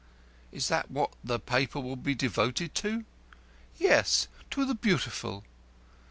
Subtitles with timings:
[0.51, 3.05] "Is that what the paper will be devoted to?"
[3.77, 4.27] "Yes.
[4.49, 5.43] To the Beautiful."